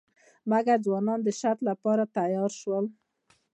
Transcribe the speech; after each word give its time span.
مګر 0.51 0.77
ځوانان 0.85 1.19
د 1.23 1.29
شرط 1.39 1.59
لپاره 1.69 2.03
تیار 2.17 2.51
شول. 2.61 2.85